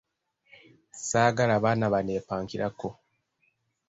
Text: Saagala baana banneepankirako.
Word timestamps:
Saagala 1.07 1.55
baana 1.63 1.91
banneepankirako. 1.93 2.87